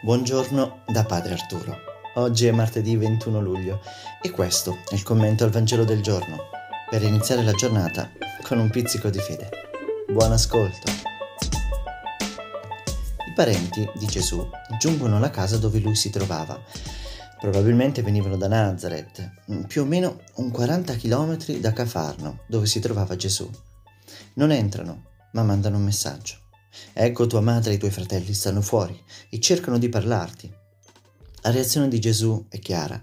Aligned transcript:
Buongiorno 0.00 0.84
da 0.86 1.04
Padre 1.04 1.32
Arturo. 1.32 1.76
Oggi 2.14 2.46
è 2.46 2.52
martedì 2.52 2.96
21 2.96 3.40
luglio 3.40 3.80
e 4.22 4.30
questo 4.30 4.78
è 4.88 4.94
il 4.94 5.02
commento 5.02 5.42
al 5.42 5.50
Vangelo 5.50 5.82
del 5.82 6.02
giorno 6.02 6.36
per 6.88 7.02
iniziare 7.02 7.42
la 7.42 7.50
giornata 7.50 8.08
con 8.44 8.60
un 8.60 8.70
pizzico 8.70 9.10
di 9.10 9.18
fede. 9.18 9.50
Buon 10.08 10.30
ascolto. 10.30 10.88
I 13.26 13.32
parenti 13.34 13.90
di 13.98 14.06
Gesù 14.06 14.48
giungono 14.78 15.16
alla 15.16 15.30
casa 15.30 15.58
dove 15.58 15.80
lui 15.80 15.96
si 15.96 16.10
trovava. 16.10 16.62
Probabilmente 17.40 18.00
venivano 18.00 18.36
da 18.36 18.46
Nazareth, 18.46 19.28
più 19.66 19.82
o 19.82 19.84
meno 19.84 20.20
un 20.36 20.52
40 20.52 20.94
km 20.94 21.36
da 21.58 21.72
Cafarno, 21.72 22.44
dove 22.46 22.66
si 22.66 22.78
trovava 22.78 23.16
Gesù. 23.16 23.50
Non 24.34 24.52
entrano, 24.52 25.06
ma 25.32 25.42
mandano 25.42 25.76
un 25.76 25.82
messaggio. 25.82 26.46
Ecco 26.92 27.26
tua 27.26 27.40
madre 27.40 27.72
e 27.72 27.74
i 27.74 27.78
tuoi 27.78 27.90
fratelli 27.90 28.34
stanno 28.34 28.60
fuori 28.60 29.00
e 29.28 29.40
cercano 29.40 29.78
di 29.78 29.88
parlarti. 29.88 30.52
La 31.42 31.50
reazione 31.50 31.88
di 31.88 32.00
Gesù 32.00 32.46
è 32.48 32.58
chiara. 32.58 33.00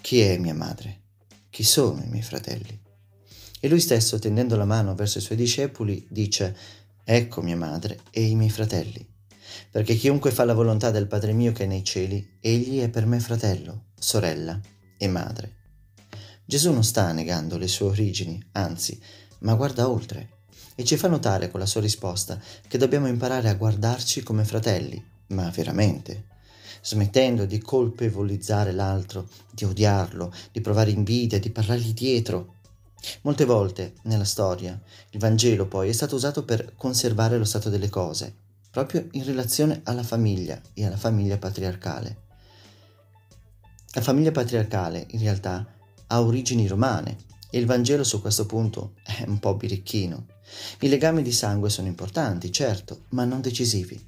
Chi 0.00 0.20
è 0.20 0.38
mia 0.38 0.54
madre? 0.54 1.00
Chi 1.50 1.64
sono 1.64 2.02
i 2.02 2.08
miei 2.08 2.22
fratelli? 2.22 2.80
E 3.60 3.68
lui 3.68 3.80
stesso, 3.80 4.18
tendendo 4.18 4.56
la 4.56 4.64
mano 4.64 4.94
verso 4.94 5.18
i 5.18 5.20
suoi 5.20 5.36
discepoli, 5.36 6.06
dice, 6.08 6.56
Ecco 7.04 7.42
mia 7.42 7.56
madre 7.56 8.00
e 8.10 8.22
i 8.22 8.34
miei 8.34 8.50
fratelli. 8.50 9.04
Perché 9.70 9.94
chiunque 9.94 10.30
fa 10.30 10.44
la 10.44 10.54
volontà 10.54 10.90
del 10.90 11.06
Padre 11.06 11.32
mio 11.32 11.52
che 11.52 11.64
è 11.64 11.66
nei 11.66 11.84
cieli, 11.84 12.38
egli 12.40 12.80
è 12.80 12.88
per 12.88 13.06
me 13.06 13.20
fratello, 13.20 13.86
sorella 13.98 14.58
e 14.96 15.08
madre. 15.08 15.56
Gesù 16.44 16.72
non 16.72 16.84
sta 16.84 17.12
negando 17.12 17.58
le 17.58 17.68
sue 17.68 17.86
origini, 17.86 18.42
anzi, 18.52 19.00
ma 19.40 19.54
guarda 19.54 19.88
oltre 19.88 20.41
e 20.74 20.84
ci 20.84 20.96
fa 20.96 21.08
notare 21.08 21.50
con 21.50 21.60
la 21.60 21.66
sua 21.66 21.80
risposta 21.80 22.40
che 22.66 22.78
dobbiamo 22.78 23.06
imparare 23.06 23.48
a 23.48 23.54
guardarci 23.54 24.22
come 24.22 24.44
fratelli, 24.44 25.02
ma 25.28 25.50
veramente, 25.50 26.26
smettendo 26.82 27.44
di 27.44 27.58
colpevolizzare 27.58 28.72
l'altro, 28.72 29.28
di 29.50 29.64
odiarlo, 29.64 30.32
di 30.50 30.60
provare 30.60 30.90
invidia, 30.90 31.38
di 31.38 31.50
parlargli 31.50 31.92
dietro. 31.92 32.54
Molte 33.22 33.44
volte 33.44 33.94
nella 34.02 34.24
storia 34.24 34.80
il 35.10 35.18
Vangelo 35.18 35.66
poi 35.66 35.88
è 35.88 35.92
stato 35.92 36.16
usato 36.16 36.44
per 36.44 36.74
conservare 36.76 37.38
lo 37.38 37.44
stato 37.44 37.68
delle 37.68 37.88
cose, 37.88 38.34
proprio 38.70 39.06
in 39.12 39.24
relazione 39.24 39.80
alla 39.84 40.02
famiglia 40.02 40.60
e 40.72 40.86
alla 40.86 40.96
famiglia 40.96 41.36
patriarcale. 41.36 42.20
La 43.94 44.00
famiglia 44.00 44.30
patriarcale 44.30 45.06
in 45.10 45.20
realtà 45.20 45.66
ha 46.06 46.20
origini 46.22 46.66
romane 46.66 47.30
il 47.58 47.66
Vangelo 47.66 48.02
su 48.02 48.20
questo 48.20 48.46
punto 48.46 48.94
è 49.02 49.24
un 49.26 49.38
po' 49.38 49.54
birichino. 49.54 50.26
I 50.80 50.88
legami 50.88 51.22
di 51.22 51.32
sangue 51.32 51.68
sono 51.68 51.86
importanti, 51.86 52.50
certo, 52.50 53.02
ma 53.10 53.24
non 53.24 53.40
decisivi. 53.40 54.00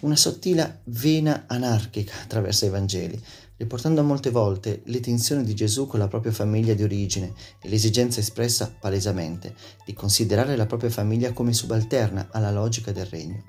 Una 0.00 0.16
sottile 0.16 0.80
vena 0.84 1.44
anarchica 1.46 2.14
attraversa 2.22 2.66
i 2.66 2.70
Vangeli, 2.70 3.20
riportando 3.56 4.02
molte 4.02 4.30
volte 4.30 4.82
le 4.84 5.00
tensioni 5.00 5.44
di 5.44 5.54
Gesù 5.54 5.86
con 5.86 5.98
la 5.98 6.08
propria 6.08 6.32
famiglia 6.32 6.74
di 6.74 6.82
origine 6.82 7.32
e 7.60 7.68
l'esigenza 7.68 8.20
espressa 8.20 8.74
palesemente 8.78 9.54
di 9.86 9.94
considerare 9.94 10.54
la 10.54 10.66
propria 10.66 10.90
famiglia 10.90 11.32
come 11.32 11.54
subalterna 11.54 12.28
alla 12.32 12.50
logica 12.50 12.92
del 12.92 13.06
regno. 13.06 13.44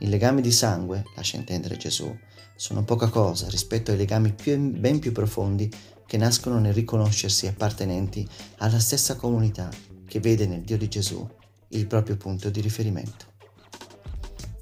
I 0.00 0.08
legami 0.08 0.42
di 0.42 0.52
sangue, 0.52 1.04
lascia 1.16 1.36
intendere 1.36 1.76
Gesù, 1.76 2.14
sono 2.56 2.84
poca 2.84 3.08
cosa 3.08 3.48
rispetto 3.48 3.90
ai 3.90 3.96
legami 3.96 4.34
più, 4.34 4.58
ben 4.58 4.98
più 4.98 5.12
profondi 5.12 5.70
che 6.10 6.16
nascono 6.16 6.58
nel 6.58 6.74
riconoscersi 6.74 7.46
appartenenti 7.46 8.28
alla 8.56 8.80
stessa 8.80 9.14
comunità 9.14 9.70
che 10.08 10.18
vede 10.18 10.44
nel 10.44 10.62
Dio 10.62 10.76
di 10.76 10.88
Gesù 10.88 11.24
il 11.68 11.86
proprio 11.86 12.16
punto 12.16 12.50
di 12.50 12.60
riferimento. 12.60 13.26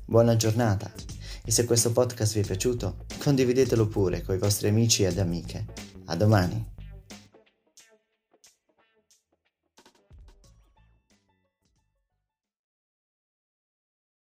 Buona 0.04 0.36
giornata 0.36 0.92
e 1.42 1.50
se 1.50 1.64
questo 1.64 1.90
podcast 1.90 2.34
vi 2.34 2.40
è 2.40 2.44
piaciuto 2.44 3.06
condividetelo 3.16 3.88
pure 3.88 4.20
con 4.20 4.34
i 4.34 4.38
vostri 4.38 4.68
amici 4.68 5.04
ed 5.04 5.18
amiche. 5.18 5.64
A 6.04 6.16
domani! 6.16 6.77